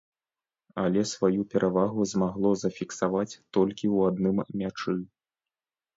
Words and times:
Але 0.83 1.01
сваю 1.09 1.41
перавагу 1.51 2.01
змагло 2.13 2.49
зафіксаваць 2.63 3.29
толькі 3.55 3.85
ў 3.95 3.97
адным 4.13 4.35
мячы. 4.63 4.99